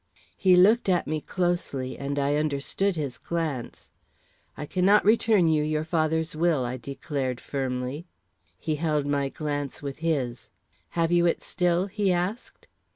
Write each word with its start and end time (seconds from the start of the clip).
He 0.35 0.55
looked 0.55 0.89
at 0.89 1.05
me 1.05 1.21
closely, 1.21 1.95
and 1.95 2.17
I 2.17 2.33
understood 2.35 2.95
his 2.95 3.19
glance. 3.19 3.91
"I 4.57 4.65
cannot 4.65 5.05
return 5.05 5.47
you 5.47 5.61
your 5.63 5.83
father's 5.83 6.35
will," 6.35 6.65
I 6.65 6.77
declared, 6.77 7.39
firmly. 7.39 8.07
He 8.57 8.77
held 8.77 9.05
my 9.05 9.29
glance 9.29 9.83
with 9.83 9.99
his. 9.99 10.49
"Have 10.97 11.11
you 11.11 11.27
it 11.27 11.43
still?" 11.43 11.85
he 11.85 12.11
asked. 12.11 12.65